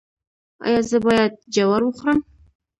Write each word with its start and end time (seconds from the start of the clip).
ایا 0.65 0.81
زه 0.89 0.97
باید 1.05 1.31
جوار 1.55 1.81
وخورم؟ 1.85 2.19